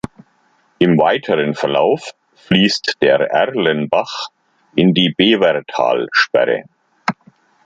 Im 0.79 0.97
weiteren 0.97 1.53
Verlauf 1.53 2.15
fließt 2.33 2.97
der 3.03 3.19
Erlenbach 3.19 4.29
in 4.73 4.95
die 4.95 5.13
Bevertalsperre. 5.15 6.63